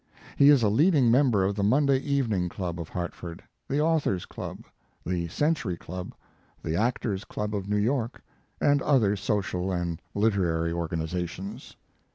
He 0.35 0.49
is 0.49 0.63
a 0.63 0.67
leading 0.67 1.11
member 1.11 1.43
of 1.45 1.55
the 1.55 1.61
Monday 1.61 1.99
Evening 1.99 2.49
Club 2.49 2.79
of 2.79 2.89
Hartford, 2.89 3.43
the 3.69 3.79
Authors 3.79 4.25
Club, 4.25 4.65
the 5.05 5.27
Century 5.27 5.77
Club, 5.77 6.15
the 6.63 6.75
Actors 6.75 7.23
Club 7.23 7.53
of 7.53 7.69
New 7.69 7.77
York, 7.77 8.23
and 8.59 8.81
other 8.81 9.15
social 9.15 9.71
and 9.71 10.01
literary 10.15 10.71
or 10.71 10.87
ganizations. 10.87 11.75